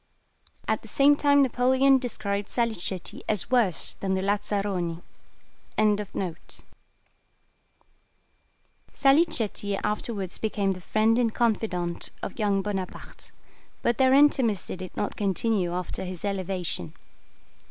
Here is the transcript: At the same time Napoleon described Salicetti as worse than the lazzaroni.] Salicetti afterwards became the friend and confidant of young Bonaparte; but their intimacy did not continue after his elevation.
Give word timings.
At 0.67 0.81
the 0.81 0.87
same 0.87 1.15
time 1.15 1.43
Napoleon 1.43 1.99
described 1.99 2.47
Salicetti 2.49 3.21
as 3.29 3.51
worse 3.51 3.93
than 3.99 4.15
the 4.15 4.23
lazzaroni.] 4.23 5.03
Salicetti 8.93 9.79
afterwards 9.83 10.39
became 10.39 10.73
the 10.73 10.81
friend 10.81 11.19
and 11.19 11.31
confidant 11.35 12.09
of 12.23 12.39
young 12.39 12.63
Bonaparte; 12.63 13.31
but 13.83 13.99
their 13.99 14.15
intimacy 14.15 14.75
did 14.75 14.97
not 14.97 15.15
continue 15.15 15.71
after 15.71 16.03
his 16.03 16.25
elevation. 16.25 16.95